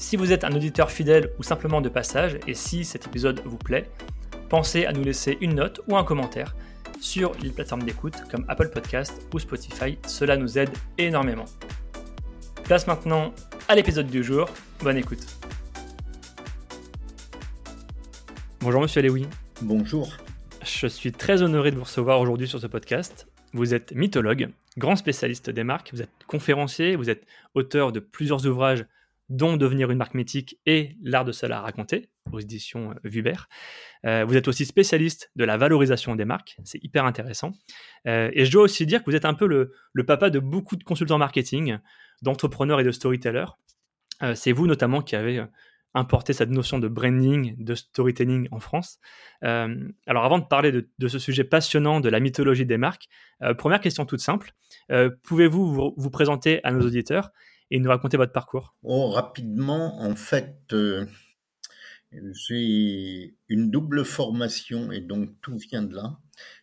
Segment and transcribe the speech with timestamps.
[0.00, 3.58] Si vous êtes un auditeur fidèle ou simplement de passage, et si cet épisode vous
[3.58, 3.90] plaît,
[4.48, 6.54] pensez à nous laisser une note ou un commentaire
[7.00, 11.46] sur les plateformes d'écoute comme Apple Podcast ou Spotify, cela nous aide énormément.
[12.62, 13.34] Place maintenant
[13.66, 14.48] à l'épisode du jour,
[14.84, 15.26] bonne écoute.
[18.60, 19.26] Bonjour Monsieur Lewy.
[19.62, 20.16] Bonjour.
[20.64, 23.26] Je suis très honoré de vous recevoir aujourd'hui sur ce podcast.
[23.52, 27.26] Vous êtes mythologue, grand spécialiste des marques, vous êtes conférencier, vous êtes
[27.56, 28.86] auteur de plusieurs ouvrages
[29.28, 33.48] dont Devenir une marque mythique et L'art de cela à raconter, aux éditions euh, Vubert.
[34.06, 37.52] Euh, vous êtes aussi spécialiste de la valorisation des marques, c'est hyper intéressant.
[38.06, 39.72] Euh, et je dois aussi dire que vous êtes un peu le,
[40.04, 41.78] papa de beaucoup de consultants marketing,
[42.22, 43.46] d'entrepreneurs et de storytellers.
[44.34, 45.44] c'est vous notamment qui avez
[45.94, 48.98] importé cette notion de branding, de storytelling en France.
[49.42, 53.08] alors avant de parler de, ce sujet passionnant de la mythologie des marques,
[53.56, 54.52] première question toute simple.
[55.24, 57.30] Pouvez-vous vous, présenter à nos auditeurs
[57.70, 61.06] et nous raconter votre parcours oh, Rapidement, en fait, euh,
[62.12, 66.18] j'ai une double formation et donc tout vient de là.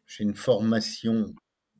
[0.08, 1.33] J'ai une formation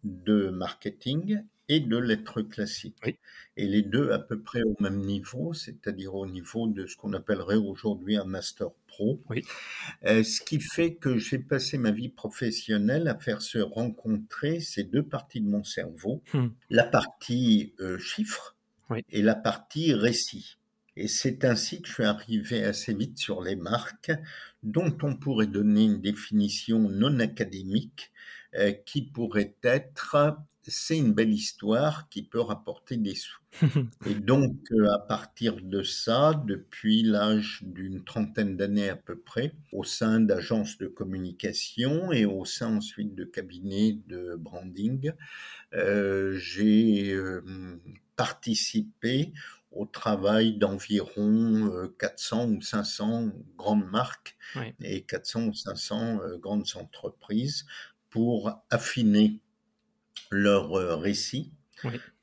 [0.04, 3.18] de marketing et de lettres classiques.
[3.58, 7.14] Et les deux à peu près au même niveau, c'est-à-dire au niveau de ce qu'on
[7.14, 9.22] appellerait aujourd'hui un master pro.
[9.30, 9.44] Oui.
[10.06, 14.84] Euh, ce qui fait que j'ai passé ma vie professionnelle à faire se rencontrer ces
[14.84, 16.22] deux parties de mon cerveau.
[16.34, 16.50] Hmm.
[16.70, 18.55] La partie euh, chiffres,
[19.10, 20.58] et la partie récit.
[20.98, 24.12] Et c'est ainsi que je suis arrivé assez vite sur les marques,
[24.64, 28.12] dont on pourrait donner une définition non académique,
[28.56, 30.16] euh, qui pourrait être
[30.68, 33.40] c'est une belle histoire qui peut rapporter des sous.
[34.06, 39.54] et donc, euh, à partir de ça, depuis l'âge d'une trentaine d'années à peu près,
[39.72, 45.12] au sein d'agences de communication et au sein ensuite de cabinets de branding,
[45.74, 47.18] euh, j'ai
[48.16, 49.34] participer
[49.76, 54.38] au travail d'environ 400 euh, ou 500 grandes marques
[54.82, 57.66] et 400 ou 500 euh, grandes entreprises
[58.10, 59.42] pour affiner
[60.36, 61.54] leur euh, récit,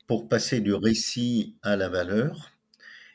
[0.07, 2.52] pour passer du récit à la valeur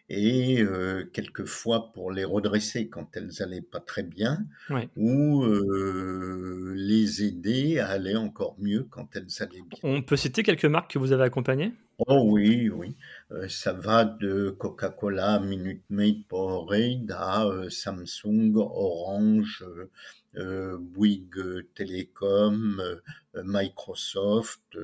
[0.08, 0.64] et
[1.12, 4.46] quelquefois pour les redresser quand elles n'allaient pas très bien,
[4.96, 5.44] ou
[6.74, 9.78] les aider à aller encore mieux quand elles allaient bien.
[9.82, 11.72] On peut citer quelques marques que vous avez accompagnées?
[12.06, 12.94] Oh oui, oui.
[13.48, 19.64] ça va de Coca-Cola, Minute Maid, Powerade à Samsung, Orange,
[20.34, 22.80] Bouygues Telecom,
[23.34, 24.78] Microsoft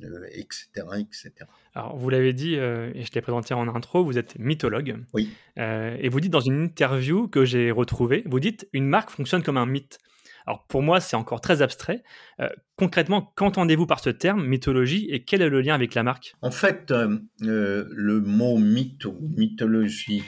[0.00, 0.66] etc.,
[0.98, 1.32] etc.
[1.74, 4.96] Alors, vous l'avez dit, euh, et je l'ai présenté en intro, vous êtes mythologue.
[5.12, 5.30] Oui.
[5.58, 9.42] Euh, et vous dites dans une interview que j'ai retrouvée, vous dites une marque fonctionne
[9.42, 9.98] comme un mythe.
[10.46, 12.02] Alors pour moi, c'est encore très abstrait.
[12.40, 16.34] Euh, concrètement, qu'entendez-vous par ce terme, mythologie, et quel est le lien avec la marque?
[16.42, 16.92] En fait,
[17.40, 20.22] le mot mythe ou mythologie,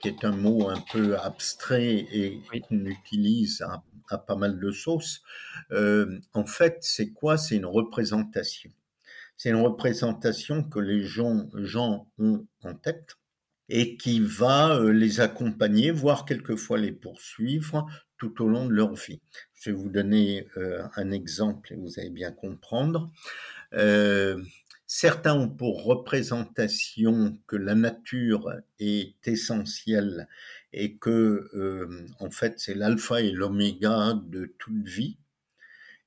[0.00, 4.70] qui est un mot un peu abstrait et qu'on utilise à, à, pas mal de
[4.70, 5.22] sauces,
[5.70, 7.36] en fait, c'est quoi?
[7.36, 8.70] C'est une représentation.
[9.38, 11.46] C'est une représentation que les gens,
[12.18, 13.16] ont en tête
[13.68, 18.94] et qui va euh, les accompagner, voire quelquefois les poursuivre tout au long de leur
[18.94, 19.20] vie.
[19.54, 23.12] Je vais vous donner euh, un exemple et vous allez bien comprendre.
[23.74, 24.42] Euh,
[24.88, 30.26] certains ont pour représentation que la nature est essentielle
[30.72, 31.48] et que,
[32.18, 35.16] en fait, c'est l'alpha et l'oméga de toute vie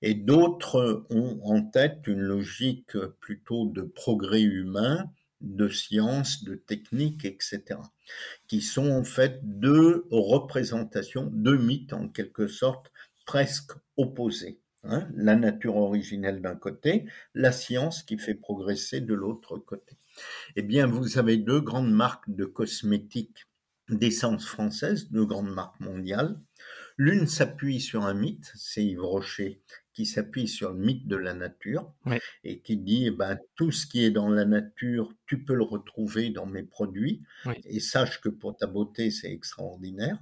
[0.01, 7.25] et d'autres ont en tête une logique plutôt de progrès humain, de science, de technique,
[7.25, 7.79] etc.,
[8.47, 12.91] qui sont en fait deux représentations, deux mythes en quelque sorte
[13.25, 14.59] presque opposés.
[14.83, 15.07] Hein.
[15.13, 17.05] la nature originelle d'un côté,
[17.35, 19.95] la science qui fait progresser de l'autre côté.
[20.55, 23.47] Eh bien, vous avez deux grandes marques de cosmétiques
[23.89, 26.39] d'essence française, deux grandes marques mondiales.
[26.97, 29.61] L'une s'appuie sur un mythe, c'est Yves Rocher
[29.93, 31.93] qui s'appuie sur le mythe de la nature
[32.43, 35.63] et qui dit eh ben, tout ce qui est dans la nature, tu peux le
[35.63, 37.21] retrouver dans mes produits
[37.65, 40.17] et sache que pour ta beauté, c'est extraordinaire.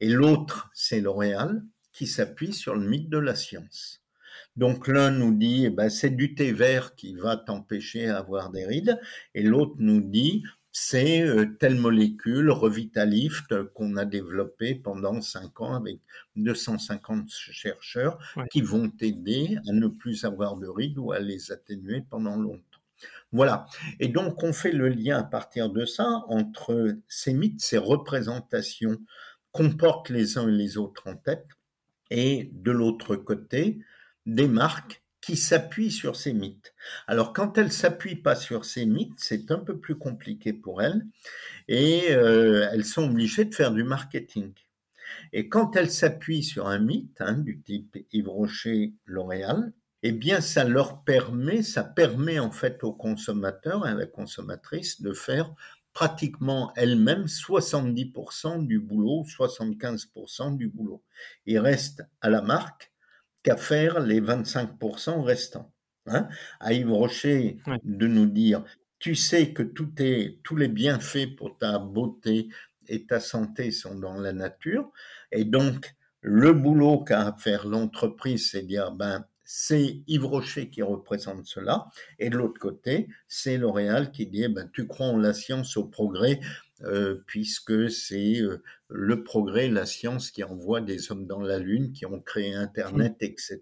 [0.00, 4.02] Et l'autre, c'est L'Oréal qui s'appuie sur le mythe de la science.
[4.56, 8.66] Donc l'un nous dit eh ben, c'est du thé vert qui va t'empêcher d'avoir des
[8.66, 8.98] rides
[9.34, 10.42] et l'autre nous dit
[10.72, 16.00] c'est euh, telle molécule Revitalift qu'on a développé pendant cinq ans avec
[16.36, 18.18] 250 chercheurs
[18.50, 22.64] qui vont aider à ne plus avoir de rides ou à les atténuer pendant longtemps.
[23.32, 23.66] Voilà.
[24.00, 28.98] Et donc, on fait le lien à partir de ça entre ces mythes, ces représentations
[29.52, 31.46] qu'on porte les uns et les autres en tête,
[32.10, 33.80] et de l'autre côté,
[34.24, 36.74] des marques qui s'appuient sur ces mythes.
[37.06, 41.06] Alors, quand elles s'appuient pas sur ces mythes, c'est un peu plus compliqué pour elles,
[41.68, 44.52] et euh, elles sont obligées de faire du marketing.
[45.32, 49.72] Et quand elles s'appuient sur un mythe, hein, du type Yves Rocher, L'Oréal,
[50.02, 55.00] eh bien, ça leur permet, ça permet en fait aux consommateurs et à la consommatrice
[55.00, 55.54] de faire
[55.92, 61.02] pratiquement elle-même 70% du boulot, 75% du boulot.
[61.46, 62.91] Il reste à la marque
[63.42, 65.72] qu'à faire les 25% restants.
[66.06, 66.28] Hein.
[66.60, 68.64] À Yves Rocher de nous dire,
[68.98, 72.48] tu sais que tout est, tous les bienfaits pour ta beauté
[72.88, 74.90] et ta santé sont dans la nature,
[75.30, 80.82] et donc le boulot qu'a à faire l'entreprise, c'est dire, ben, c'est Yves Rocher qui
[80.82, 81.88] représente cela,
[82.18, 85.76] et de l'autre côté, c'est L'Oréal qui dit, eh ben, tu crois en la science,
[85.76, 86.40] au progrès,
[86.84, 91.92] euh, puisque c'est euh, le progrès, la science qui envoie des hommes dans la Lune,
[91.92, 93.60] qui ont créé Internet, etc.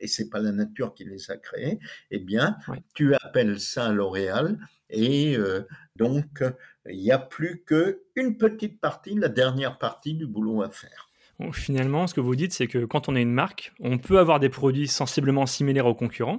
[0.00, 1.78] Et c'est pas la nature qui les a créés.
[2.10, 2.56] Eh bien,
[2.94, 4.58] tu appelles ça L'Oréal,
[4.90, 5.62] et euh,
[5.96, 6.42] donc
[6.88, 11.08] il n'y a plus qu'une petite partie, la dernière partie du boulot à faire
[11.50, 14.38] finalement, ce que vous dites, c'est que quand on est une marque, on peut avoir
[14.38, 16.38] des produits sensiblement similaires aux concurrents,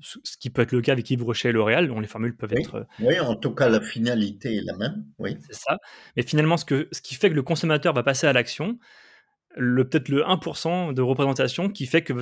[0.00, 2.52] ce qui peut être le cas avec Yves Rocher et L'Oréal, dont les formules peuvent
[2.52, 2.74] être.
[2.76, 5.04] Euh, oui, en tout cas, la finalité est la même.
[5.18, 5.36] Oui.
[5.46, 5.78] C'est ça.
[6.16, 8.78] Mais finalement, ce, que, ce qui fait que le consommateur va passer à l'action,
[9.56, 12.12] le, peut-être le 1% de représentation qui fait que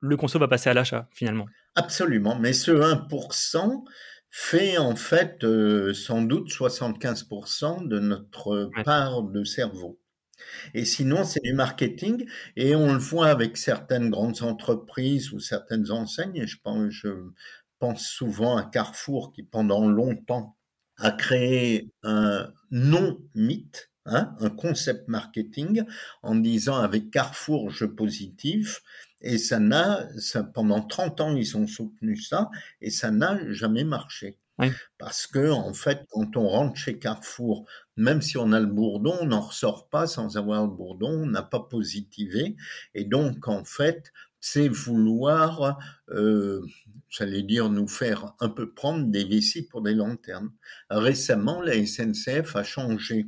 [0.00, 1.46] le consommateur va passer à l'achat, finalement.
[1.76, 2.36] Absolument.
[2.38, 3.84] Mais ce 1%
[4.30, 9.98] fait en fait euh, sans doute 75% de notre part de cerveau.
[10.74, 12.26] Et sinon, c'est du marketing.
[12.56, 16.46] Et on le voit avec certaines grandes entreprises ou certaines enseignes.
[16.46, 16.56] je
[17.78, 20.56] pense, souvent à Carrefour qui, pendant longtemps,
[20.98, 25.84] a créé un non-mythe, hein, un concept marketing,
[26.22, 28.82] en disant avec Carrefour, je positif.
[29.22, 30.08] Et ça n'a,
[30.54, 32.50] pendant 30 ans, ils ont soutenu ça,
[32.80, 34.39] et ça n'a jamais marché.
[34.98, 37.66] Parce que, en fait, quand on rentre chez Carrefour,
[37.96, 41.26] même si on a le bourdon, on n'en ressort pas sans avoir le bourdon, on
[41.26, 42.56] n'a pas positivé.
[42.94, 45.78] Et donc, en fait, c'est vouloir,
[46.10, 46.62] euh,
[47.08, 50.50] j'allais dire, nous faire un peu prendre des vessies pour des lanternes.
[50.90, 53.26] Récemment, la SNCF a changé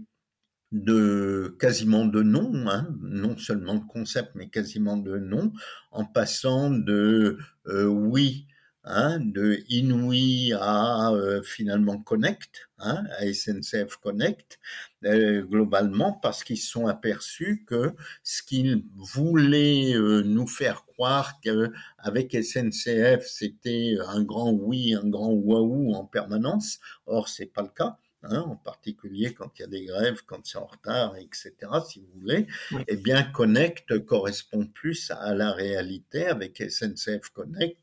[0.72, 5.52] de quasiment de nom, hein, non seulement de concept, mais quasiment de nom,
[5.90, 8.46] en passant de euh, oui
[8.84, 14.58] Hein, de Inouï à euh, finalement Connect, hein, à SNCF Connect,
[15.04, 17.94] euh, globalement parce qu'ils se sont aperçus que
[18.24, 25.30] ce qu'ils voulaient euh, nous faire croire qu'avec SNCF c'était un grand oui, un grand
[25.30, 27.98] waouh en permanence, or c'est pas le cas.
[28.24, 31.54] Hein, en particulier quand il y a des grèves, quand c'est en retard, etc.,
[31.88, 32.46] si vous voulez,
[32.86, 37.81] eh bien, Connect correspond plus à la réalité avec SNCF Connect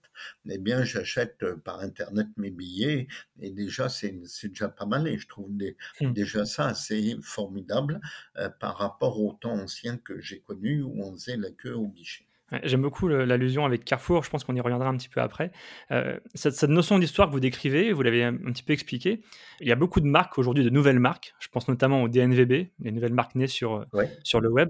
[0.50, 3.08] eh bien, j'achète euh, par Internet mes billets
[3.42, 6.14] et déjà, c'est déjà pas mal et je trouve mmh.
[6.14, 8.00] déjà ça assez formidable
[8.38, 11.88] euh, par rapport au temps ancien que j'ai connu où on faisait la queue au
[11.88, 12.26] guichet.
[12.64, 15.52] J'aime beaucoup l'allusion avec Carrefour, je pense qu'on y reviendra un petit peu après.
[15.92, 19.22] Euh, cette, notion d'histoire que vous décrivez, vous l'avez un, petit peu expliqué.
[19.60, 22.70] Il y a beaucoup de marques aujourd'hui, de nouvelles marques, je pense notamment au DNVB,
[22.80, 23.86] les nouvelles marques nées sur,
[24.24, 24.70] sur le web,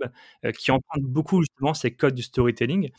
[0.58, 2.92] qui empruntent beaucoup justement ces codes du storytelling.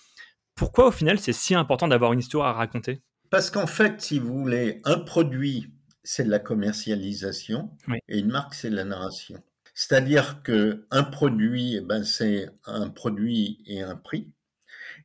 [0.60, 3.00] Pourquoi au final c'est si important d'avoir une histoire à raconter?
[3.30, 5.72] Parce qu'en fait, si vous voulez, un produit,
[6.04, 7.70] c'est de la commercialisation
[8.08, 9.42] et une marque, c'est de la narration.
[9.72, 14.34] C'est-à-dire que un produit, eh ben, c'est un produit et un prix.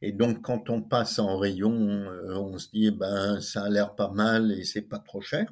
[0.01, 3.69] Et donc, quand on passe en rayon, euh, on se dit, eh ben, ça a
[3.69, 5.47] l'air pas mal et c'est pas trop cher.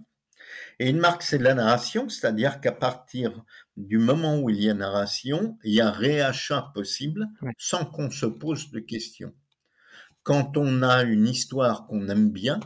[0.80, 3.46] Et une marque, c'est de la narration, c'est-à-dire qu'à partir
[3.78, 7.26] du moment où il y a narration, il y a réachat possible
[7.58, 9.34] sans qu'on se pose de questions
[10.24, 12.60] quand on a une histoire qu'on aime bien,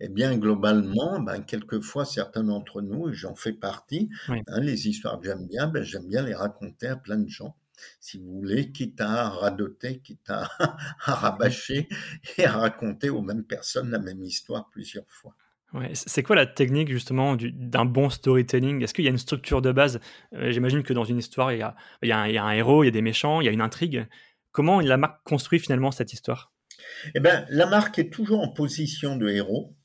[0.00, 5.26] eh bien, globalement, ben, quelquefois, certains d'entre nous, j'en fais partie, hein, les histoires que
[5.26, 7.56] j'aime bien, ben, j'aime bien les raconter à plein de gens,
[8.00, 10.48] si vous voulez, quitte à radoter, quitte à,
[10.98, 11.88] rabâcher
[12.38, 15.34] et à raconter aux mêmes personnes la même histoire plusieurs fois.
[15.94, 18.82] C'est quoi la technique justement d'un bon storytelling?
[18.82, 19.98] Est-ce qu'il y a une structure de base?
[20.32, 22.38] Euh, J'imagine que dans une histoire, il y, a, il y, a un, il y,
[22.38, 24.06] a, un, héros, il y a des méchants, il y a une intrigue.
[24.52, 26.53] Comment la marque construit finalement cette histoire?
[27.14, 29.76] Eh bien, la marque est toujours en position de héros.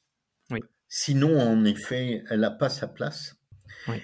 [0.91, 3.35] Sinon, en effet, elle n'a pas sa place.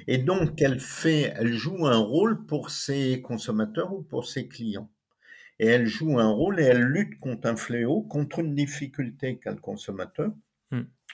[0.08, 4.92] Et donc, elle fait, elle joue un rôle pour ses consommateurs ou pour ses clients.
[5.60, 9.52] Et elle joue un rôle et elle lutte contre un fléau, contre une difficulté qu'a
[9.52, 10.32] le consommateur.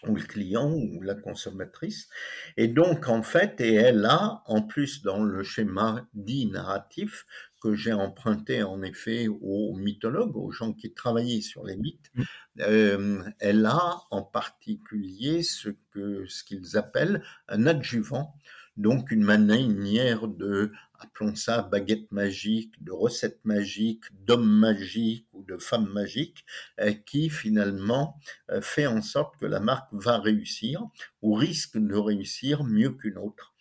[0.07, 2.10] Ou le client ou la consommatrice.
[2.57, 7.25] Et donc, en fait, et elle a, en plus dans le schéma dit narratif,
[7.62, 12.24] que j'ai emprunté en effet aux mythologues, aux gens qui travaillaient sur les mythes, mmh.
[12.62, 18.36] euh, elle a en particulier ce que ce qu'ils appellent un adjuvant,
[18.81, 20.71] donc une manière de
[21.01, 26.45] appelons ça baguette magique, de recette magique, d'homme magique ou de femme magique,
[26.79, 28.19] euh, qui finalement
[28.51, 30.83] euh, fait en sorte que la marque va réussir
[31.21, 33.53] ou risque de réussir mieux qu'une autre.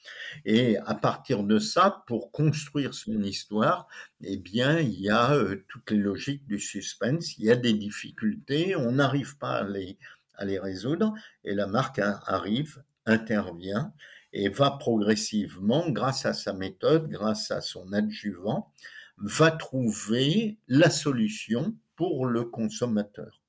[0.44, 3.86] Et à partir de ça, pour construire son histoire,
[4.22, 7.72] eh bien, il y a euh, toutes les logiques du suspense, il y a des
[7.72, 9.98] difficultés, on n'arrive pas à les,
[10.34, 13.92] à les résoudre, et la marque arrive, intervient,
[14.32, 18.72] et va progressivement, grâce à sa méthode, grâce à son adjuvant,
[19.18, 23.42] va trouver la solution pour le consommateur.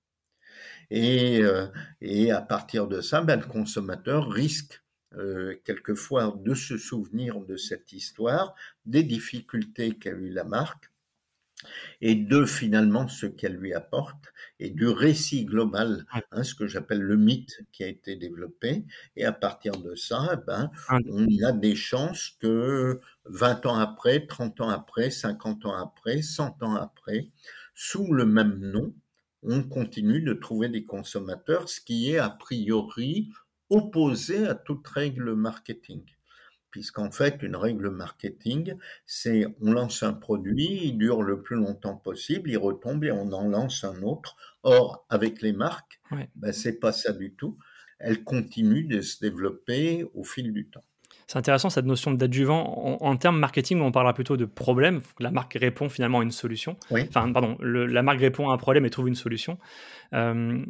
[0.89, 1.67] Et, euh,
[2.01, 4.81] et à partir de ça, ben, le consommateur risque
[5.17, 10.90] euh, quelquefois de se souvenir de cette histoire, des difficultés qu'a eu la marque,
[12.01, 17.01] et de finalement ce qu'elle lui apporte et du récit global, hein, ce que j'appelle
[17.01, 18.85] le mythe qui a été développé.
[19.15, 24.61] Et à partir de ça, ben, on a des chances que 20 ans après, 30
[24.61, 27.29] ans après, 50 ans après, 100 ans après,
[27.73, 28.93] sous le même nom,
[29.43, 33.29] on continue de trouver des consommateurs, ce qui est a priori
[33.69, 36.03] opposé à toute règle marketing
[36.71, 38.75] puisqu'en fait, une règle marketing,
[39.05, 43.31] c'est on lance un produit, il dure le plus longtemps possible, il retombe et on
[43.33, 44.35] en lance un autre.
[44.63, 45.99] Or, avec les marques,
[46.35, 47.57] ben, c'est pas ça du tout.
[47.99, 50.83] Elles continuent de se développer au fil du temps.
[51.27, 52.97] C'est intéressant cette notion d'adjuvant.
[53.01, 54.99] En, termes marketing, on parlera plutôt de problème.
[55.19, 56.75] La marque répond finalement à une solution.
[56.91, 59.57] Enfin, pardon, la marque répond à un problème et trouve une solution.
[60.13, 60.61] Euh,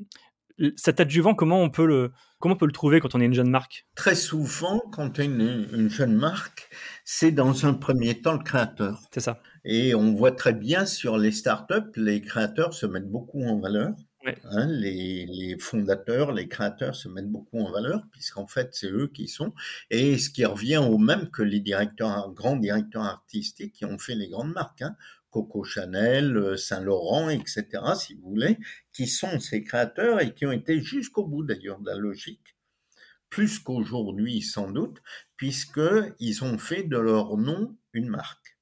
[0.75, 3.33] cet adjuvant, comment on peut le, comment on peut le trouver quand on est une
[3.33, 3.85] jeune marque?
[3.95, 6.69] Très souvent, quand on est une, jeune marque,
[7.05, 9.01] c'est dans un premier temps le créateur.
[9.13, 9.41] C'est ça.
[9.63, 13.91] Et on voit très bien sur les startups, les créateurs se mettent beaucoup en valeur.
[14.43, 19.27] Hein, les, fondateurs, les créateurs se mettent beaucoup en valeur, puisqu'en fait, c'est eux qui
[19.27, 19.53] sont.
[19.89, 24.13] Et ce qui revient au même que les directeurs, grands directeurs artistiques qui ont fait
[24.13, 24.83] les grandes marques.
[24.83, 24.95] Hein.
[25.31, 28.57] Coco Chanel, euh, Saint-Laurent, etc., si vous voulez,
[28.93, 32.55] qui sont ces créateurs et qui ont été jusqu'au bout d'ailleurs de la logique,
[33.29, 35.01] plus qu'aujourd'hui sans doute,
[35.37, 38.57] puisqu'ils ont fait de leur nom une marque.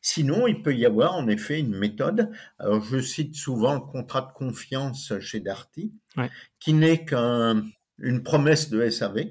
[0.00, 2.30] Sinon, il peut y avoir en effet une méthode.
[2.58, 5.92] Alors, je cite souvent le contrat de confiance chez Darty,
[6.58, 9.26] qui n'est qu'une promesse de SAV,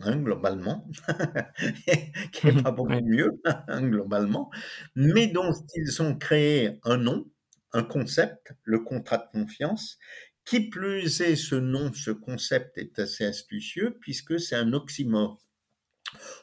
[0.00, 0.88] Hein, globalement,
[2.32, 4.50] qui n'est pas beaucoup mieux, hein, globalement,
[4.94, 7.30] mais dont ils ont créé un nom,
[7.74, 9.98] un concept, le contrat de confiance.
[10.44, 15.38] Qui plus est, ce nom, ce concept est assez astucieux puisque c'est un oxymore.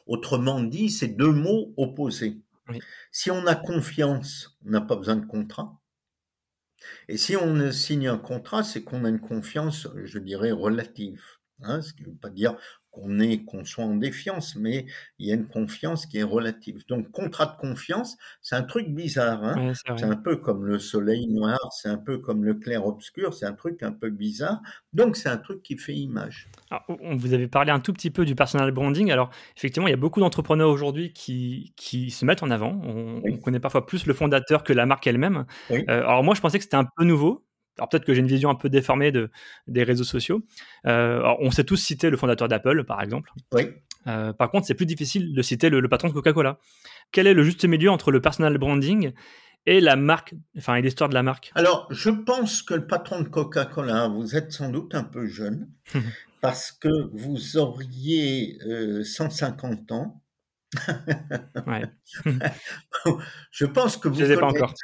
[0.06, 2.40] Autrement dit, c'est deux mots opposés.
[3.10, 5.78] Si on a confiance, on n'a pas besoin de contrat.
[7.08, 11.22] Et si on signe un contrat, c'est qu'on a une confiance, je dirais, relative.
[11.62, 12.56] Hein, ce qui ne veut pas dire
[12.90, 14.86] qu'on est, qu'on soit en défiance, mais
[15.18, 16.84] il y a une confiance qui est relative.
[16.88, 19.44] Donc, contrat de confiance, c'est un truc bizarre.
[19.44, 23.34] Hein c'est un peu comme le soleil noir, c'est un peu comme le clair obscur,
[23.34, 24.60] c'est un truc un peu bizarre.
[24.92, 26.48] Donc, c'est un truc qui fait image.
[26.88, 29.10] on vous avez parlé un tout petit peu du personal branding.
[29.10, 32.80] Alors, effectivement, il y a beaucoup d'entrepreneurs aujourd'hui qui, qui se mettent en avant.
[32.82, 35.46] On, connaît parfois plus le fondateur que la marque elle-même.
[35.70, 37.46] Euh, alors, moi, je pensais que c'était un peu nouveau.
[37.80, 39.30] Alors peut-être que j'ai une vision un peu déformée de,
[39.66, 40.42] des réseaux sociaux.
[40.86, 43.32] Euh, on sait tous citer le fondateur d'Apple, par exemple.
[43.52, 43.68] Oui.
[44.06, 46.58] Euh, par contre, c'est plus difficile de citer le, patron de Coca-Cola.
[47.10, 49.12] Quel est le juste milieu entre le personal branding
[49.64, 51.52] et la marque, enfin, et l'histoire de la marque?
[51.54, 55.70] Alors, je pense que le patron de Coca-Cola, vous êtes sans doute un peu jeune,
[56.42, 58.58] parce que vous auriez
[59.02, 60.22] 150 euh, ans
[61.66, 61.84] ouais.
[63.50, 64.74] je pense que vous ne pas encore.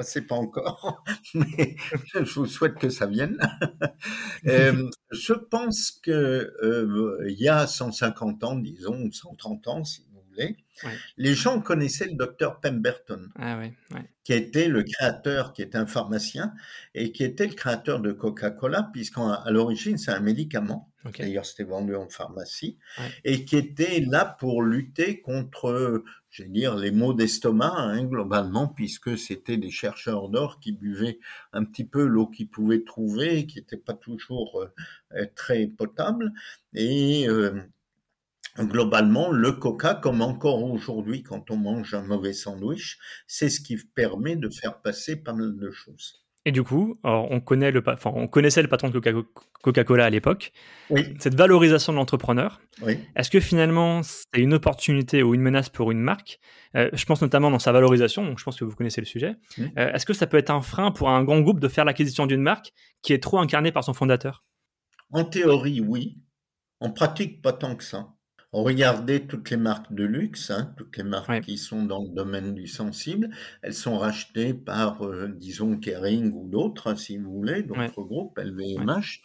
[0.00, 1.76] c'est pas encore, mais
[2.14, 3.38] je vous souhaite que ça vienne.
[4.46, 6.10] Euh, je pense que
[6.62, 10.56] euh, il y a 150 ans, disons 130 ans, si vous voulez,
[11.16, 13.60] les gens connaissaient le docteur Pemberton, ah
[14.24, 16.54] qui était le créateur, qui était un pharmacien
[16.94, 20.91] et qui était le créateur de Coca-Cola, puisqu'à l'origine c'est un médicament.
[21.18, 22.78] D'ailleurs, c'était vendu en pharmacie
[23.24, 28.68] et qui était là pour lutter contre, je vais dire, les maux d'estomac, hein, globalement,
[28.68, 31.18] puisque c'était des chercheurs d'or qui buvaient
[31.52, 34.64] un petit peu l'eau qu'ils pouvaient trouver, qui n'était pas toujours
[35.14, 36.32] euh, très potable.
[36.74, 37.60] Et euh,
[38.58, 43.76] globalement, le coca, comme encore aujourd'hui quand on mange un mauvais sandwich, c'est ce qui
[43.76, 46.21] permet de faire passer pas mal de choses.
[46.44, 48.98] Et du coup, on, connaît le, enfin, on connaissait le patron de
[49.62, 50.52] Coca-Cola à l'époque.
[50.90, 51.14] Oui.
[51.20, 52.98] Cette valorisation de l'entrepreneur, oui.
[53.14, 56.40] est-ce que finalement c'est une opportunité ou une menace pour une marque?
[56.74, 59.36] Euh, Je pense notamment dans sa valorisation, donc je pense que vous connaissez le sujet.
[59.60, 62.26] Euh, est-ce que ça peut être un frein pour un grand groupe de faire l'acquisition
[62.26, 62.72] d'une marque
[63.02, 64.44] qui est trop incarnée par son fondateur?
[65.12, 66.18] En théorie, oui.
[66.80, 68.08] En pratique, pas tant que ça.
[68.52, 72.52] Regardez toutes les marques de luxe, hein, toutes les marques qui sont dans le domaine
[72.54, 73.30] du sensible,
[73.62, 78.38] elles sont rachetées par, euh, disons, Kering ou d'autres, hein, si vous voulez, d'autres groupes,
[78.38, 79.22] LVMH.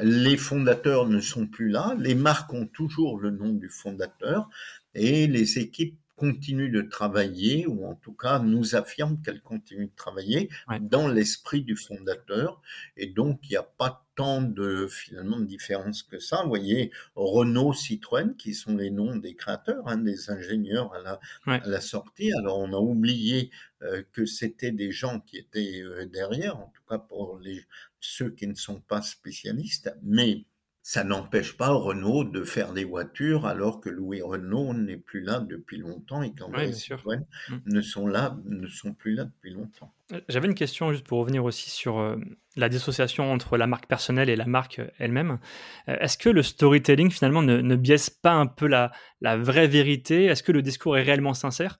[0.00, 4.48] Les fondateurs ne sont plus là, les marques ont toujours le nom du fondateur
[4.94, 9.96] et les équipes continuent de travailler, ou en tout cas nous affirment qu'elles continuent de
[9.96, 10.50] travailler
[10.82, 12.60] dans l'esprit du fondateur.
[12.98, 16.42] Et donc, il n'y a pas tant de finalement de différence que ça.
[16.42, 21.20] Vous voyez, Renault, Citroën, qui sont les noms des créateurs, hein, des ingénieurs à la,
[21.46, 22.30] à la, sortie.
[22.34, 23.50] Alors, on a oublié
[23.80, 27.64] euh, que c'était des gens qui étaient euh, derrière, en tout cas pour les,
[27.98, 30.44] ceux qui ne sont pas spécialistes, mais
[30.82, 35.40] ça n'empêche pas Renault de faire des voitures alors que Louis Renault n'est plus là
[35.40, 37.56] depuis longtemps et qu'André Citroën mmh.
[37.66, 39.92] ne sont là, ne sont plus là depuis longtemps.
[40.12, 42.16] Euh, j'avais une question juste pour revenir aussi sur euh,
[42.56, 45.38] la dissociation entre la marque personnelle et la marque euh, elle-même.
[45.86, 50.24] Est-ce que le storytelling finalement ne, biaise pas un peu la, la vraie vérité?
[50.24, 51.78] Est-ce que le discours est réellement sincère?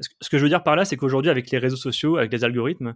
[0.00, 2.42] Ce que je veux dire par là, c'est qu'aujourd'hui avec les réseaux sociaux, avec les
[2.42, 2.94] algorithmes,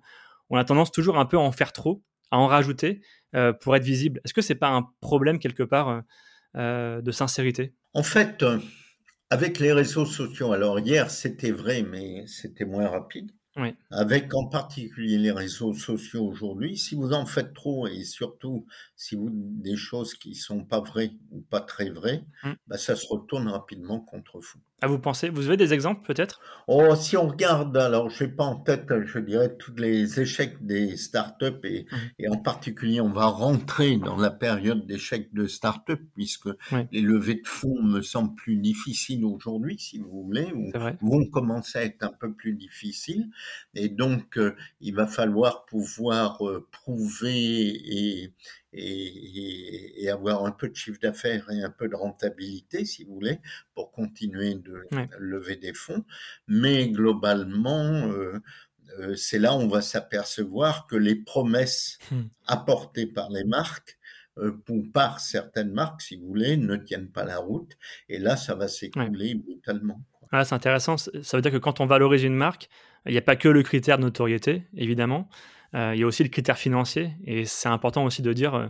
[0.51, 2.03] on a tendance toujours un peu à en faire trop,
[2.35, 3.01] à en rajouter
[3.37, 4.21] euh, pour être visible.
[4.25, 6.01] Est-ce que c'est pas un problème quelque part euh,
[6.57, 7.75] euh, de sincérité?
[7.95, 8.45] En fait,
[9.31, 13.31] avec les réseaux sociaux, alors hier c'était vrai, mais c'était moins rapide.
[13.93, 19.15] Avec en particulier les réseaux sociaux aujourd'hui, si vous en faites trop et surtout si
[19.15, 22.53] vous des choses qui sont pas vraies ou pas très vraies, mmh.
[22.67, 24.61] bah, ça se retourne rapidement contre vous.
[24.85, 26.43] Ah, vous pensez Vous avez des exemples peut-être?
[26.69, 30.59] Oh, si on regarde, alors je n'ai pas en tête, je dirais, tous les échecs
[30.61, 31.97] des startups et, mmh.
[32.19, 36.51] et en particulier, on va rentrer dans la période d'échecs de startups puisque
[36.93, 41.79] les levées de fonds me semblent plus difficiles aujourd'hui, si vous voulez, ou vont commencer
[41.79, 43.31] à être un peu plus difficiles.
[43.75, 48.35] Et donc, euh, il va falloir pouvoir euh, prouver et,
[48.75, 53.41] et, avoir un peu de chiffre d'affaires et un peu de rentabilité, si vous voulez,
[53.75, 54.87] pour continuer de
[55.19, 56.05] lever des fonds.
[56.47, 58.39] Mais globalement, euh,
[58.99, 62.25] euh, c'est là où on va s'apercevoir que les promesses hmm.
[62.47, 63.99] apportées par les marques
[64.39, 64.53] euh,
[64.93, 67.77] par certaines marques, si vous voulez, ne tiennent pas la route.
[68.09, 70.01] Et là, ça va s'écrouler brutalement.
[70.33, 70.97] Ah, c'est intéressant.
[70.97, 72.69] Ça veut dire que quand on valorise une marque,
[73.07, 75.29] il n'y a pas que le critère de notoriété, évidemment.
[75.75, 77.13] Euh, il y a aussi le critère financier.
[77.25, 78.69] Et c'est important aussi de dire, euh,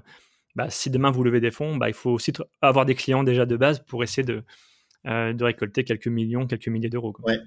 [0.55, 3.47] bah, si demain vous levez des fonds, bah, il faut aussi avoir des clients déjà
[3.47, 4.43] de base pour essayer de,
[5.07, 7.15] euh, de récolter quelques millions, quelques milliers d'euros.
[7.23, 7.39] Ouais.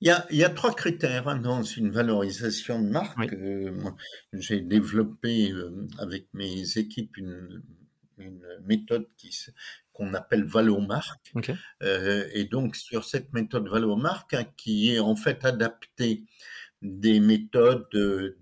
[0.00, 3.34] Il y, a, il y, a, trois critères hein, dans une valorisation de marque.
[4.32, 5.52] J'ai développé
[5.98, 7.62] avec mes équipes une,
[8.18, 9.06] une méthode
[9.92, 11.32] qu'on appelle Valomarque.
[11.82, 16.24] Et donc, sur cette méthode Valomarque, hein, qui est en fait adaptée
[16.82, 17.88] des méthodes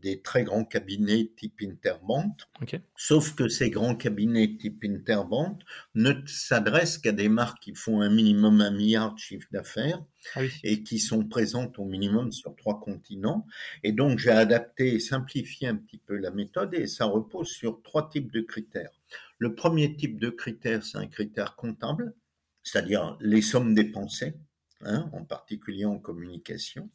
[0.02, 2.34] des très grands cabinets type Interband.
[2.96, 5.58] Sauf que ces grands cabinets type Interband
[5.94, 10.02] ne s'adressent qu'à des marques qui font un minimum un milliard de chiffre d'affaires
[10.34, 13.46] ah et qui sont présentes au minimum sur trois continents.
[13.82, 17.82] Et donc j'ai adapté et simplifié un petit peu la méthode et ça repose sur
[17.82, 18.90] trois types de critères.
[19.38, 22.14] Le premier type de critère, c'est un critère comptable,
[22.62, 24.34] c'est-à-dire les sommes dépensées,
[24.82, 26.90] hein, en particulier en communication.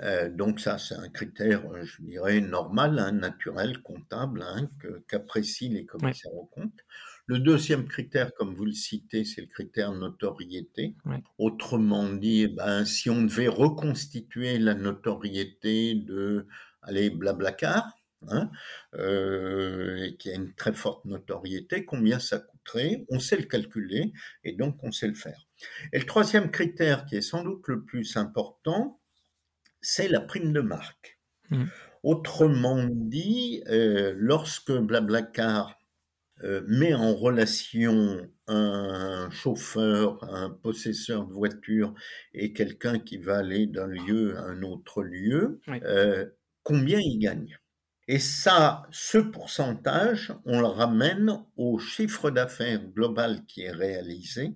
[0.00, 4.68] Euh, donc ça, c'est un critère, euh, je dirais, normal, hein, naturel, comptable, hein,
[5.08, 6.84] qu'apprécient les commissaires aux comptes.
[7.26, 10.94] Le deuxième critère, comme vous le citez, c'est le critère notoriété.
[11.38, 16.46] Autrement dit, eh ben, si on devait reconstituer la notoriété de,
[16.82, 17.84] allez, Blablacar,
[18.28, 18.50] hein,
[18.94, 23.04] euh, qui a une très forte notoriété, combien ça coûterait?
[23.08, 24.12] On sait le calculer
[24.44, 25.48] et donc on sait le faire.
[25.92, 29.00] Et le troisième critère, qui est sans doute le plus important,
[29.80, 31.18] c'est la prime de marque.
[31.50, 31.64] Mmh.
[32.02, 35.78] Autrement dit, euh, lorsque Blablacar
[36.44, 41.94] euh, met en relation un chauffeur, un possesseur de voiture
[42.34, 46.26] et quelqu'un qui va aller d'un lieu à un autre lieu, euh,
[46.62, 47.58] combien il gagne?
[48.06, 54.54] Et ça, ce pourcentage, on le ramène au chiffre d'affaires global qui est réalisé.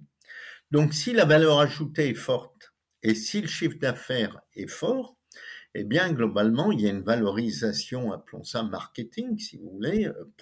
[0.71, 2.60] Donc si la valeur ajoutée est forte
[3.03, 5.17] et si le chiffre d'affaires est fort,
[5.75, 10.33] eh bien, globalement, il y a une valorisation, appelons ça marketing, si vous voulez, euh,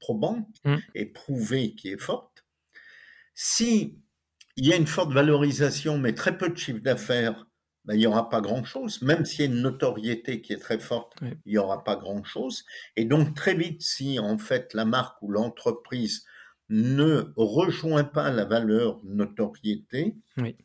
[0.00, 0.76] probante mmh.
[0.96, 2.44] et prouvée qui est forte.
[3.34, 3.98] Si
[4.56, 7.46] il y a une forte valorisation, mais très peu de chiffre d'affaires,
[7.84, 9.02] ben, il n'y aura pas grand-chose.
[9.02, 12.64] Même s'il y a une notoriété qui est très forte, il n'y aura pas grand-chose.
[12.96, 16.24] Et donc, très vite, si en fait la marque ou l'entreprise
[16.70, 20.16] ne rejoint pas la valeur notoriété,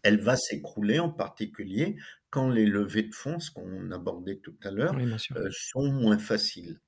[0.04, 1.98] elle va s'écrouler, en particulier
[2.30, 4.96] quand les levées de fonds, ce qu'on abordait tout à l'heure,
[5.36, 6.80] euh, sont moins faciles.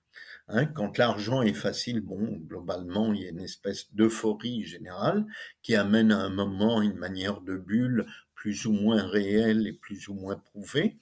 [0.47, 5.25] Hein, quand l'argent est facile, bon, globalement, il y a une espèce d'euphorie générale
[5.61, 10.07] qui amène à un moment une manière de bulle plus ou moins réelle et plus
[10.07, 10.97] ou moins prouvée.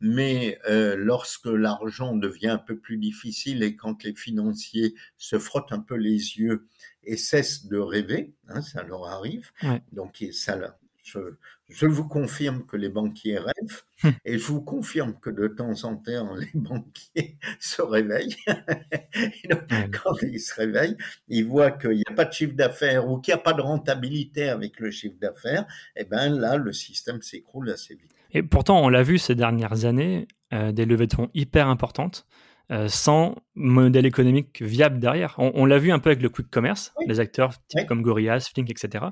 [0.00, 5.72] Mais euh, lorsque l'argent devient un peu plus difficile et quand les financiers se frottent
[5.72, 6.66] un peu les yeux
[7.06, 9.50] et cessent de rêver, hein, ça leur arrive.
[9.92, 10.58] Donc ça,
[11.02, 14.12] je, vous confirme que les banquiers rêvent hum.
[14.24, 18.36] et je vous confirme que de temps en temps, les banquiers se réveillent.
[20.02, 20.96] quand ils se réveillent,
[21.28, 23.62] ils voient qu'il n'y a pas de chiffre d'affaires ou qu'il n'y a pas de
[23.62, 25.66] rentabilité avec le chiffre d'affaires.
[25.96, 28.10] Et eh bien là, le système s'écroule assez vite.
[28.32, 32.26] Et pourtant, on l'a vu ces dernières années, euh, des levées de fonds hyper importantes.
[32.72, 35.34] Euh, sans modèle économique viable derrière.
[35.36, 37.52] On, l'a vu un peu avec le quick commerce, les acteurs
[37.86, 39.04] comme Gorillaz, Flink, etc.,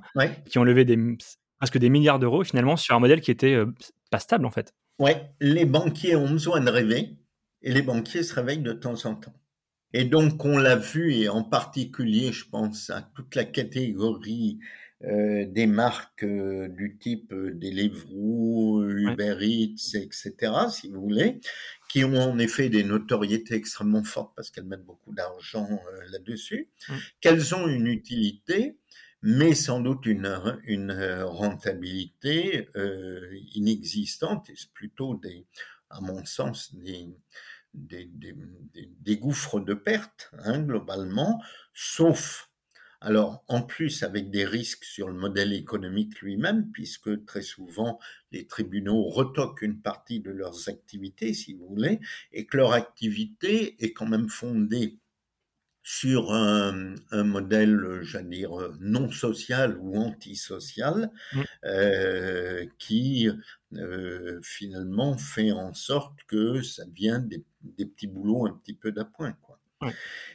[0.46, 0.98] qui ont levé des,
[1.58, 3.66] presque des milliards d'euros finalement sur un modèle qui était euh,
[4.10, 4.72] pas stable en fait.
[4.98, 7.18] Ouais, les banquiers ont besoin de rêver
[7.60, 9.34] et les banquiers se réveillent de temps en temps.
[9.92, 14.60] Et donc on l'a vu et en particulier, je pense à toute la catégorie
[15.04, 20.34] euh, des marques euh, du type Deliveroo, Uber Eats, etc.,
[20.70, 21.40] si vous voulez,
[21.88, 26.70] qui ont en effet des notoriétés extrêmement fortes parce qu'elles mettent beaucoup d'argent là-dessus,
[27.20, 28.76] qu'elles ont une utilité,
[29.22, 35.46] mais sans doute une, une euh, rentabilité euh, inexistante, et c'est plutôt, des,
[35.90, 37.08] à mon sens, des,
[37.72, 38.34] des, des,
[38.74, 41.40] des gouffres de perte, hein, globalement,
[41.72, 42.50] sauf,
[43.02, 47.98] alors en plus avec des risques sur le modèle économique lui-même, puisque très souvent
[48.30, 52.00] les tribunaux retoquent une partie de leurs activités, si vous voulez,
[52.32, 54.98] et que leur activité est quand même fondée
[55.82, 61.42] sur un, un modèle, j'allais dire, non social ou antisocial, mmh.
[61.64, 63.28] euh, qui
[63.74, 68.92] euh, finalement fait en sorte que ça devient des, des petits boulots un petit peu
[68.92, 69.36] d'appoint.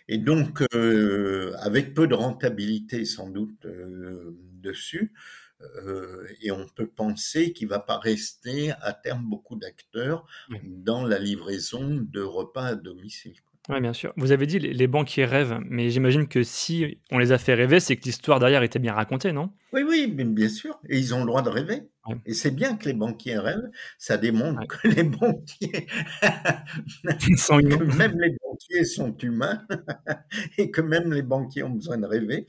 [0.08, 5.14] Et donc, euh, avec peu de rentabilité sans doute euh, dessus,
[5.62, 10.26] euh, et on peut penser qu'il va pas rester à terme beaucoup d'acteurs
[10.64, 13.34] dans la livraison de repas à domicile.
[13.70, 14.14] Oui, bien sûr.
[14.16, 17.54] Vous avez dit les, les banquiers rêvent, mais j'imagine que si on les a fait
[17.54, 19.52] rêver, c'est que l'histoire derrière était bien racontée, non?
[19.74, 20.80] Oui, oui, bien sûr.
[20.88, 21.82] Et ils ont le droit de rêver.
[22.26, 23.70] Et c'est bien que les banquiers rêvent.
[23.98, 25.88] Ça démontre que les banquiers,
[27.38, 29.66] sont que même les banquiers sont humains
[30.58, 32.48] et que même les banquiers ont besoin de rêver.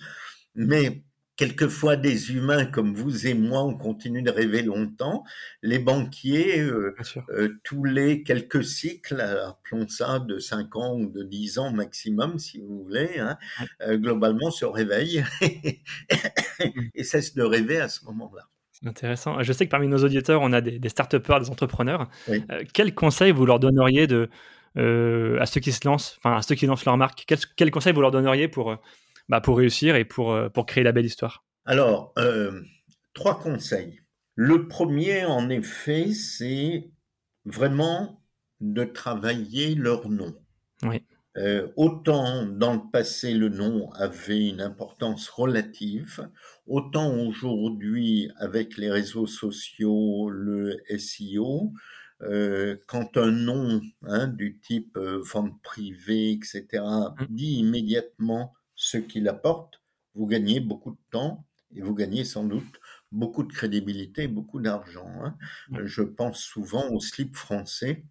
[0.55, 1.03] Mais
[1.38, 5.25] quelquefois des humains comme vous et moi, on continue de rêver longtemps.
[5.62, 6.94] Les banquiers, euh,
[7.31, 12.38] euh, tous les quelques cycles, appelons ça de 5 ans ou de 10 ans maximum,
[12.38, 13.38] si vous voulez, hein,
[13.83, 15.25] euh, globalement se réveillent
[16.94, 18.49] et cessent de rêver à ce moment-là.
[18.85, 19.43] Intéressant.
[19.43, 22.09] Je sais que parmi nos auditeurs, on a des, des start-upers, des entrepreneurs.
[22.73, 24.29] quels conseils vous leur donneriez de,
[24.77, 27.93] à ceux qui se lancent, enfin à ceux qui lancent leur marque Quels, quels conseils
[27.93, 28.79] vous leur donneriez pour
[29.29, 31.45] bah, pour réussir et pour, euh, pour créer la belle histoire?
[31.64, 32.62] Alors, euh,
[33.12, 34.01] trois conseils.
[34.35, 36.91] Le premier, en effet, c'est
[37.45, 38.23] vraiment
[38.61, 40.35] de travailler leur nom.
[40.83, 41.05] Oui.
[41.38, 46.29] Euh, autant dans le passé le nom avait une importance relative,
[46.66, 51.72] autant aujourd'hui avec les réseaux sociaux, le SEO,
[52.88, 57.24] quand un nom hein, du type vente privée, etc., mmh.
[57.31, 59.81] dit immédiatement ce qu'il apporte,
[60.14, 62.81] vous gagnez beaucoup de temps et vous gagnez sans doute
[63.12, 65.09] beaucoup de crédibilité, beaucoup d'argent.
[65.22, 65.37] Hein.
[65.85, 68.05] Je pense souvent au slip français,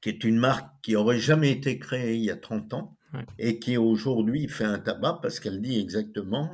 [0.00, 2.96] qui est une marque qui aurait jamais été créée il y a 30 ans.
[3.40, 6.48] Et qui aujourd'hui fait un tabac parce qu'elle dit exactement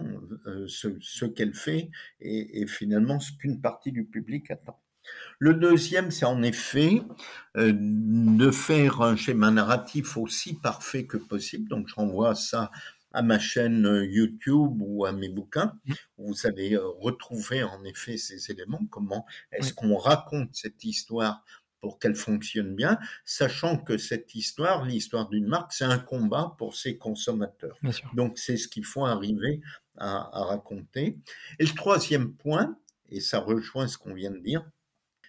[0.46, 4.80] euh, ce, qu'elle fait et, finalement ce qu'une partie du public attend.
[5.38, 7.02] Le deuxième, c'est en effet
[7.59, 11.68] euh, de faire un schéma narratif aussi parfait que possible.
[11.68, 12.70] Donc, je renvoie ça
[13.16, 15.92] à ma chaîne euh, YouTube ou à mes bouquins, mmh.
[16.18, 21.42] où vous allez euh, retrouver en effet ces éléments, comment est-ce qu'on raconte cette histoire
[21.80, 26.74] pour qu'elle fonctionne bien, sachant que cette histoire, l'histoire d'une marque, c'est un combat pour
[26.74, 27.78] ses consommateurs.
[28.14, 29.60] Donc c'est ce qu'il faut arriver
[29.98, 31.18] à, à, raconter.
[31.58, 32.76] Et le troisième point,
[33.08, 34.64] et ça rejoint ce qu'on vient de dire,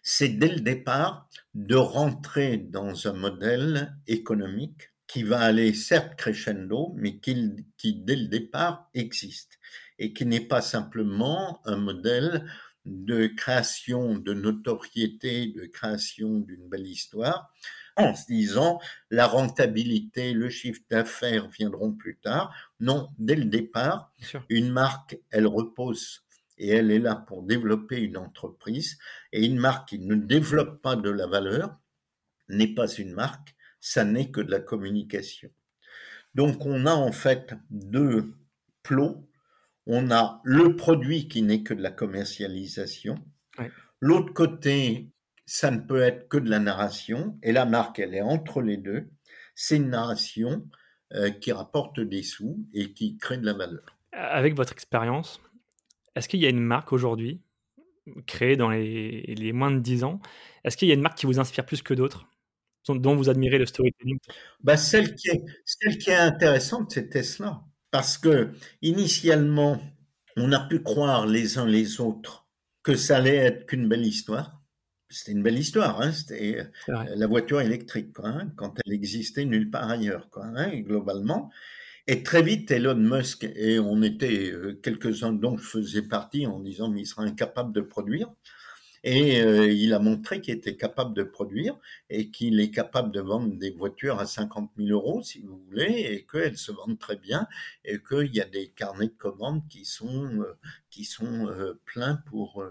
[0.01, 6.93] c'est dès le départ de rentrer dans un modèle économique qui va aller certes crescendo,
[6.95, 9.59] mais qui, qui dès le départ existe
[9.99, 12.45] et qui n'est pas simplement un modèle
[12.87, 17.53] de création de notoriété, de création d'une belle histoire,
[17.95, 22.53] en se disant la rentabilité, le chiffre d'affaires viendront plus tard.
[22.79, 24.13] Non, dès le départ,
[24.49, 26.23] une marque, elle repose
[26.57, 28.97] et elle est là pour développer une entreprise.
[29.31, 31.77] Et une marque qui ne développe pas de la valeur
[32.49, 35.49] n'est pas une marque, ça n'est que de la communication.
[36.35, 38.33] Donc on a en fait deux
[38.83, 39.27] plots.
[39.87, 43.15] On a le produit qui n'est que de la commercialisation.
[44.01, 45.09] L'autre côté,
[45.45, 47.39] ça ne peut être que de la narration.
[47.41, 49.09] Et la marque, elle est entre les deux.
[49.55, 50.67] C'est une narration
[51.13, 53.97] euh, qui rapporte des sous et qui crée de la valeur.
[54.11, 55.41] Avec votre expérience,
[56.15, 57.41] est-ce qu'il y a une marque aujourd'hui,
[58.25, 60.19] créée dans les, moins de 10 ans,
[60.63, 62.27] est-ce qu'il y a une marque qui vous inspire plus que d'autres,
[62.89, 64.19] dont vous admirez le storytelling?
[64.61, 67.61] Bah, celle, qui est, celle qui est intéressante, c'est Tesla.
[67.91, 68.49] Parce que,
[68.81, 69.81] initialement,
[70.35, 72.47] on a pu croire les uns les autres
[72.83, 74.61] que ça allait être qu'une belle histoire.
[75.09, 79.89] C'était une belle histoire, hein, c'était la voiture électrique, hein, quand elle existait nulle part
[79.89, 81.49] ailleurs, quoi, hein, globalement.
[82.07, 86.59] Et très vite, Elon Musk, et on était euh, quelques-uns dont je faisais partie en
[86.61, 88.29] disant, mais il sera incapable de produire.
[89.03, 91.77] Et euh, il a montré qu'il était capable de produire
[92.09, 96.07] et qu'il est capable de vendre des voitures à 50 000 euros, si vous voulez,
[96.11, 97.47] et qu'elles se vendent très bien,
[97.85, 100.57] et qu'il y a des carnets de commandes qui sont, euh,
[100.89, 102.63] qui sont euh, pleins pour,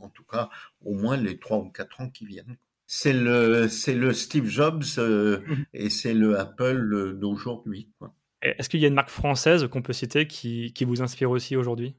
[0.00, 0.48] en tout cas,
[0.84, 2.56] au moins les trois ou quatre ans qui viennent.
[2.86, 5.64] C'est le, c'est le Steve Jobs mhm.
[5.72, 7.88] et c'est le Apple d'aujourd'hui.
[8.42, 11.56] Est-ce qu'il y a une marque française qu'on peut citer qui, qui vous inspire aussi
[11.56, 11.96] aujourd'hui?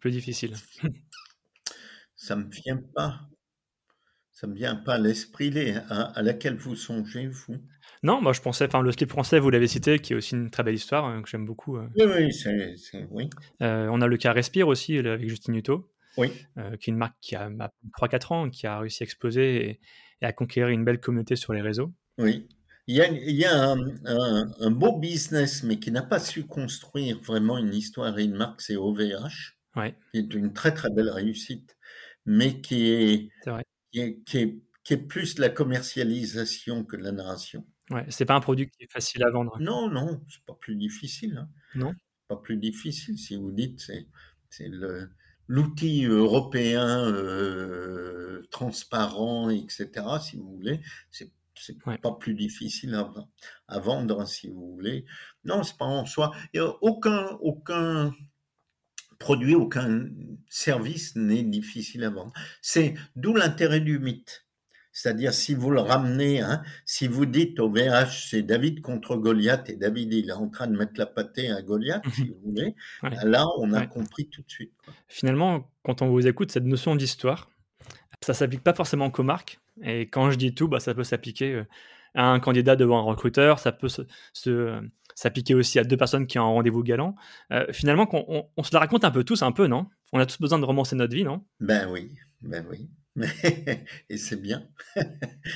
[0.00, 0.54] Plus difficile.
[2.26, 3.20] Ça me vient pas.
[4.32, 5.52] Ça me vient pas à l'esprit
[5.88, 7.54] à, laquelle vous songez, vous?
[8.02, 10.50] Non, moi je pensais, enfin le slip français, vous l'avez cité, qui est aussi une
[10.50, 11.76] très belle histoire, hein, que j'aime beaucoup.
[11.76, 11.86] Euh.
[11.96, 13.30] Oui, oui, c'est, oui.
[13.62, 16.32] Euh, on a le cas Respire aussi, avec Justin Hutto, oui.
[16.58, 17.48] Euh, qui est une marque qui a
[17.96, 19.80] 3-4 ans, qui a réussi à exploser
[20.20, 21.94] et, à conquérir une belle communauté sur les réseaux.
[22.18, 22.48] Oui.
[22.88, 26.44] Il y a, il y a un, un, beau business, mais qui n'a pas su
[26.44, 29.94] construire vraiment une histoire et une marque, c'est OVH, ouais.
[30.10, 31.76] qui est une très très belle réussite
[32.26, 33.30] mais qui est,
[33.92, 37.64] Qui, est, qui, est, plus la commercialisation que de la narration.
[37.90, 39.56] Ouais, c'est pas un produit qui est facile à vendre.
[39.60, 41.38] Non, non, c'est pas plus difficile.
[41.38, 41.48] Hein.
[41.76, 41.94] Non.
[42.28, 44.08] Pas plus difficile si vous dites c'est
[44.50, 45.10] c'est le
[45.48, 49.88] l'outil européen euh, transparent, etc.
[50.20, 53.10] Si vous voulez, c'est c'est pas plus difficile à,
[53.68, 55.06] à, vendre, si vous voulez.
[55.44, 56.32] Non, c'est pas en soi.
[56.52, 58.12] Il n'y a aucun aucun
[59.18, 60.06] produit, aucun
[60.48, 62.32] service n'est difficile à vendre.
[62.62, 64.46] C'est d'où l'intérêt du mythe.
[64.92, 69.68] C'est-à-dire, si vous le ramenez, hein, si vous dites au VH, c'est David contre Goliath,
[69.68, 72.74] et David, il est en train de mettre la pâtée à Goliath, si vous voulez,
[73.02, 74.72] là, on a compris tout de suite.
[75.06, 77.50] Finalement, quand on vous écoute, cette notion d'histoire,
[78.22, 79.60] ça s'applique pas forcément qu'aux marques.
[79.82, 81.64] Et quand je dis tout, bah, ça peut s'appliquer euh,
[82.14, 84.00] à un candidat devant un recruteur, ça peut se,
[84.32, 84.80] se,
[85.16, 87.16] s'appliquer aussi à deux personnes qui ont un rendez-vous galant.
[87.52, 89.86] Euh, finalement, on, on, se la raconte un peu tous, un peu, non?
[90.12, 91.44] On a tous besoin de romancer notre vie, non?
[91.58, 92.90] Ben oui, ben oui.
[94.10, 94.68] et c'est bien.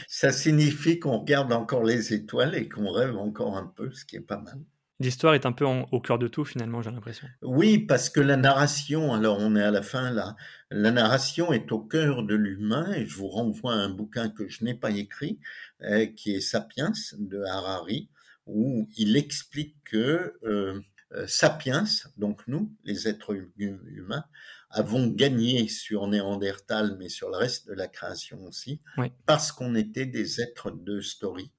[0.08, 4.16] Ça signifie qu'on regarde encore les étoiles et qu'on rêve encore un peu, ce qui
[4.16, 4.58] est pas mal.
[4.98, 7.26] L'histoire est un peu au cœur de tout, finalement, j'ai l'impression.
[7.42, 10.36] Oui, parce que la narration, alors on est à la fin là,
[10.70, 14.46] la narration est au cœur de l'humain, et je vous renvoie à un bouquin que
[14.48, 15.38] je n'ai pas écrit,
[15.82, 18.10] euh, qui est Sapiens de Harari,
[18.52, 20.80] où il explique que euh,
[21.12, 21.84] euh, Sapiens,
[22.16, 24.24] donc nous, les êtres humains,
[24.70, 28.80] avons gagné sur Néandertal, mais sur le reste de la création aussi,
[29.26, 31.50] parce qu'on était des êtres de story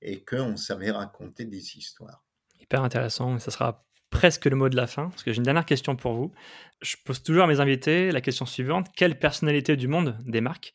[0.00, 2.24] et qu'on savait raconter des histoires.
[2.60, 5.66] Hyper intéressant, ça sera presque le mot de la fin, parce que j'ai une dernière
[5.66, 6.32] question pour vous.
[6.80, 10.74] Je pose toujours à mes invités la question suivante, quelle personnalité du monde des marques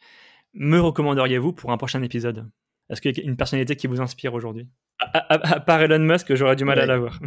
[0.54, 2.50] me recommanderiez-vous pour un prochain épisode?
[2.89, 4.67] Est-ce qu'il y a une personnalité qui vous inspire aujourd'hui?
[5.13, 7.19] À, part Elon Musk, j'aurais du mal à l'avoir.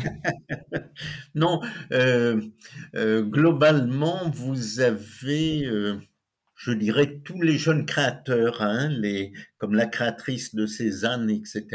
[1.35, 1.61] non,
[1.92, 2.40] euh,
[2.95, 5.97] euh, globalement, vous avez, euh,
[6.57, 11.66] je dirais, tous les jeunes créateurs, hein, les, comme la créatrice de Cézanne, etc.,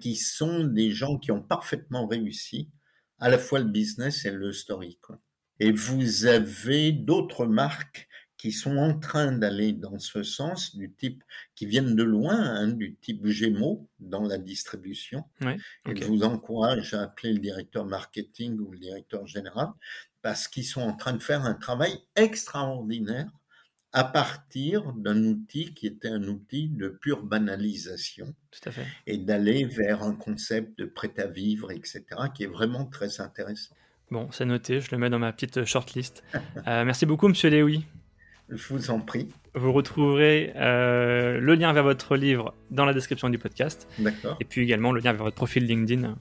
[0.00, 2.70] qui sont des gens qui ont parfaitement réussi
[3.18, 4.98] à la fois le business et le story.
[5.58, 8.08] Et vous avez d'autres marques
[8.40, 11.22] qui sont en train d'aller dans ce sens, du type
[11.54, 15.24] qui viennent de loin, hein, du type Gémeaux dans la distribution.
[15.42, 19.68] Et je vous encourage à appeler le directeur marketing ou le directeur général
[20.22, 23.30] parce qu'ils sont en train de faire un travail extraordinaire
[23.92, 28.34] à partir d'un outil qui était un outil de pure banalisation.
[29.06, 33.76] Et d'aller vers un concept de prêt à vivre, etc., qui est vraiment très intéressant.
[34.10, 36.24] Bon, c'est noté, je le mets dans ma petite shortlist.
[36.66, 37.84] Euh, merci beaucoup, monsieur Léoui.
[38.50, 39.28] Je vous en prie.
[39.54, 43.88] Vous retrouverez euh, le lien vers votre livre dans la description du podcast.
[43.98, 44.36] D'accord.
[44.40, 46.16] Et puis également le lien vers votre profil LinkedIn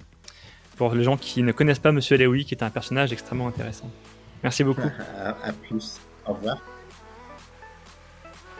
[0.77, 3.89] pour les gens qui ne connaissent pas Monsieur Léoui, qui est un personnage extrêmement intéressant.
[4.43, 4.89] Merci beaucoup.
[5.17, 5.99] à plus.
[6.25, 6.57] Au revoir.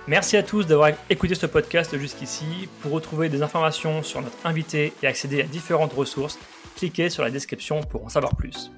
[0.08, 2.67] Merci à tous d'avoir écouté ce podcast jusqu'ici.
[2.82, 6.39] Pour retrouver des informations sur notre invité et accéder à différentes ressources,
[6.75, 8.71] cliquez sur la description pour en savoir plus.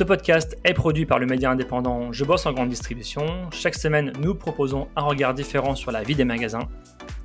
[0.00, 3.50] Ce podcast est produit par le média indépendant Je bosse en grande distribution.
[3.52, 6.70] Chaque semaine, nous proposons un regard différent sur la vie des magasins,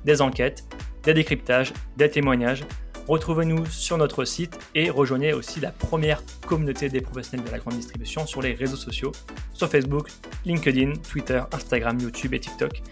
[0.04, 0.62] des enquêtes,
[1.02, 2.66] des décryptages, des témoignages.
[3.08, 7.76] Retrouvez-nous sur notre site et rejoignez aussi la première communauté des professionnels de la grande
[7.76, 9.12] distribution sur les réseaux sociaux,
[9.54, 10.08] sur Facebook,
[10.44, 12.82] LinkedIn, Twitter, Instagram, YouTube et TikTok.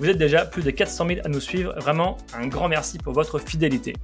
[0.00, 3.12] Vous êtes déjà plus de 400 000 à nous suivre, vraiment un grand merci pour
[3.12, 3.94] votre fidélité.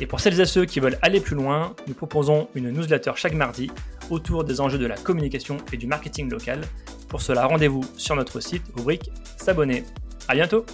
[0.00, 3.32] Et pour celles et ceux qui veulent aller plus loin, nous proposons une newsletter chaque
[3.32, 3.70] mardi
[4.10, 6.60] autour des enjeux de la communication et du marketing local.
[7.08, 9.84] Pour cela, rendez-vous sur notre site, rubrique S'abonner.
[10.28, 10.66] À bientôt